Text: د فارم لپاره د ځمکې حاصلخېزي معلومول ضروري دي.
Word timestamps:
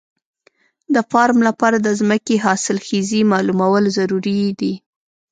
د 0.93 0.95
فارم 1.11 1.39
لپاره 1.47 1.77
د 1.81 1.87
ځمکې 1.99 2.35
حاصلخېزي 2.45 3.21
معلومول 3.31 3.83
ضروري 3.97 4.41
دي. 4.59 4.73